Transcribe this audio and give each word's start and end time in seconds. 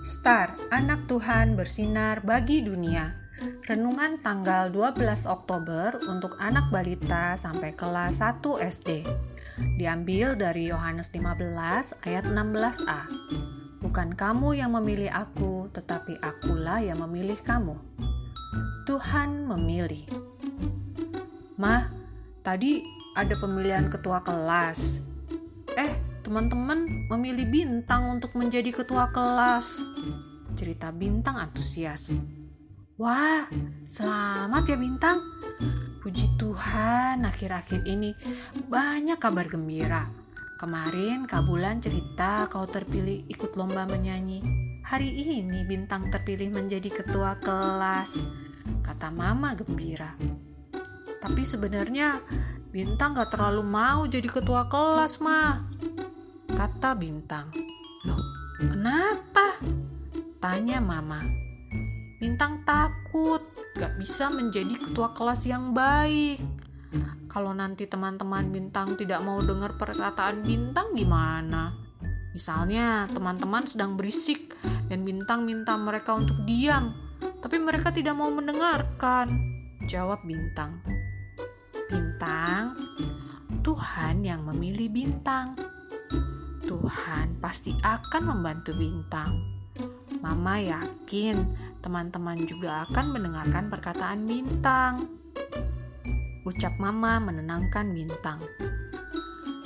Star, 0.00 0.56
anak 0.72 1.04
Tuhan 1.12 1.60
bersinar 1.60 2.24
bagi 2.24 2.64
dunia. 2.64 3.20
Renungan 3.68 4.16
tanggal 4.24 4.72
12 4.72 5.28
Oktober 5.28 5.92
untuk 6.08 6.40
anak 6.40 6.72
balita 6.72 7.36
sampai 7.36 7.76
kelas 7.76 8.24
1 8.24 8.40
SD. 8.64 9.04
Diambil 9.76 10.40
dari 10.40 10.72
Yohanes 10.72 11.12
15 11.12 12.00
ayat 12.08 12.24
16a. 12.24 13.12
Bukan 13.84 14.16
kamu 14.16 14.56
yang 14.56 14.72
memilih 14.72 15.12
aku, 15.12 15.68
tetapi 15.68 16.16
akulah 16.24 16.80
yang 16.80 17.04
memilih 17.04 17.36
kamu. 17.36 17.76
Tuhan 18.88 19.44
memilih. 19.52 20.08
Mah, 21.60 21.92
tadi 22.40 22.80
ada 23.20 23.36
pemilihan 23.36 23.92
ketua 23.92 24.24
kelas. 24.24 25.04
Eh, 25.76 25.92
teman-teman 26.30 26.86
memilih 27.10 27.42
Bintang 27.50 28.06
untuk 28.06 28.38
menjadi 28.38 28.70
ketua 28.70 29.10
kelas. 29.10 29.82
Cerita 30.54 30.94
Bintang 30.94 31.34
antusias. 31.34 32.22
Wah, 33.02 33.50
selamat 33.82 34.62
ya 34.70 34.78
Bintang. 34.78 35.18
Puji 35.98 36.38
Tuhan, 36.38 37.26
akhir-akhir 37.26 37.82
ini 37.82 38.14
banyak 38.70 39.18
kabar 39.18 39.50
gembira. 39.50 40.06
Kemarin 40.62 41.26
Kak 41.26 41.50
Bulan 41.50 41.82
cerita 41.82 42.46
kau 42.46 42.62
terpilih 42.62 43.26
ikut 43.26 43.58
lomba 43.58 43.90
menyanyi. 43.90 44.38
Hari 44.86 45.10
ini 45.10 45.66
Bintang 45.66 46.14
terpilih 46.14 46.54
menjadi 46.54 46.94
ketua 46.94 47.42
kelas. 47.42 48.22
Kata 48.86 49.10
Mama 49.10 49.58
gembira. 49.58 50.14
Tapi 51.18 51.42
sebenarnya 51.42 52.22
Bintang 52.70 53.18
gak 53.18 53.34
terlalu 53.34 53.66
mau 53.66 54.06
jadi 54.06 54.30
ketua 54.30 54.70
kelas, 54.70 55.18
mah. 55.18 55.66
Kata 56.54 56.96
Bintang. 56.98 57.50
Loh, 58.06 58.22
kenapa? 58.58 59.58
Tanya 60.40 60.82
Mama. 60.82 61.20
Bintang 62.20 62.64
takut 62.66 63.40
gak 63.78 63.96
bisa 63.96 64.28
menjadi 64.28 64.76
ketua 64.76 65.14
kelas 65.16 65.46
yang 65.46 65.72
baik. 65.72 66.42
Kalau 67.30 67.54
nanti 67.54 67.86
teman-teman 67.86 68.50
Bintang 68.50 68.98
tidak 68.98 69.22
mau 69.22 69.38
dengar 69.38 69.78
perkataan 69.78 70.42
Bintang 70.42 70.90
gimana? 70.98 71.70
Misalnya 72.34 73.06
teman-teman 73.10 73.66
sedang 73.66 73.94
berisik 73.94 74.54
dan 74.90 75.06
Bintang 75.06 75.46
minta 75.46 75.78
mereka 75.78 76.18
untuk 76.18 76.42
diam, 76.46 76.90
tapi 77.38 77.62
mereka 77.62 77.94
tidak 77.94 78.18
mau 78.18 78.30
mendengarkan. 78.30 79.30
Jawab 79.86 80.22
Bintang. 80.26 80.82
Bintang, 81.90 82.78
Tuhan 83.62 84.22
yang 84.22 84.46
memilih 84.46 84.90
Bintang. 84.90 85.54
Pasti 87.50 87.74
akan 87.82 88.30
membantu 88.30 88.70
Bintang. 88.78 89.26
Mama 90.22 90.62
yakin 90.62 91.34
teman-teman 91.82 92.38
juga 92.46 92.86
akan 92.86 93.10
mendengarkan 93.10 93.66
perkataan 93.66 94.22
Bintang. 94.22 95.02
Ucap 96.46 96.78
Mama 96.78 97.18
menenangkan 97.18 97.90
Bintang. 97.90 98.38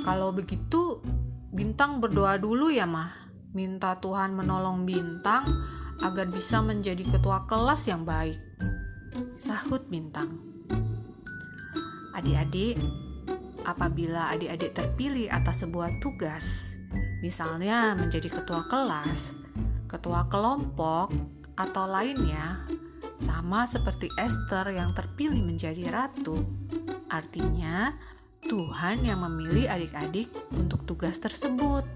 Kalau 0.00 0.32
begitu, 0.32 1.04
Bintang 1.52 2.00
berdoa 2.00 2.40
dulu 2.40 2.72
ya, 2.72 2.88
Mah. 2.88 3.12
Minta 3.52 4.00
Tuhan 4.00 4.32
menolong 4.32 4.88
Bintang 4.88 5.44
agar 6.00 6.24
bisa 6.32 6.64
menjadi 6.64 7.04
ketua 7.04 7.44
kelas 7.44 7.84
yang 7.84 8.08
baik. 8.08 8.40
Sahut 9.36 9.84
Bintang. 9.92 10.40
Adik-adik, 12.16 12.80
apabila 13.68 14.32
adik-adik 14.32 14.72
terpilih 14.72 15.28
atas 15.28 15.68
sebuah 15.68 15.92
tugas, 16.00 16.72
misalnya 17.24 17.96
menjadi 17.96 18.28
ketua 18.28 18.68
kelas, 18.68 19.32
ketua 19.88 20.28
kelompok, 20.28 21.08
atau 21.56 21.88
lainnya, 21.88 22.68
sama 23.16 23.64
seperti 23.64 24.12
Esther 24.20 24.76
yang 24.76 24.92
terpilih 24.92 25.40
menjadi 25.40 25.88
ratu. 25.88 26.44
Artinya, 27.08 27.96
Tuhan 28.44 29.08
yang 29.08 29.24
memilih 29.24 29.72
adik-adik 29.72 30.28
untuk 30.52 30.84
tugas 30.84 31.16
tersebut. 31.16 31.88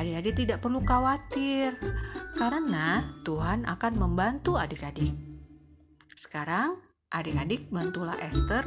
Adik-adik 0.00 0.40
tidak 0.40 0.64
perlu 0.64 0.80
khawatir, 0.80 1.76
karena 2.40 3.04
Tuhan 3.28 3.68
akan 3.68 3.92
membantu 3.92 4.56
adik-adik. 4.56 5.12
Sekarang, 6.16 6.80
adik-adik 7.12 7.68
bantulah 7.68 8.16
Esther 8.24 8.64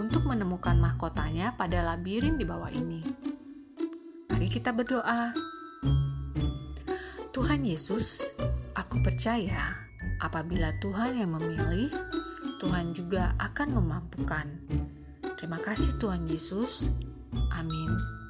untuk 0.00 0.24
menemukan 0.24 0.80
mahkotanya 0.80 1.52
pada 1.60 1.84
labirin 1.84 2.40
di 2.40 2.48
bawah 2.48 2.72
ini. 2.72 3.31
Kita 4.52 4.68
berdoa. 4.68 5.32
Tuhan 7.32 7.64
Yesus, 7.64 8.20
aku 8.76 9.00
percaya 9.00 9.80
apabila 10.20 10.68
Tuhan 10.84 11.16
yang 11.24 11.32
memilih, 11.40 11.88
Tuhan 12.60 12.92
juga 12.92 13.32
akan 13.40 13.80
memampukan. 13.80 14.44
Terima 15.40 15.56
kasih 15.56 15.96
Tuhan 15.96 16.28
Yesus. 16.28 16.92
Amin. 17.56 18.21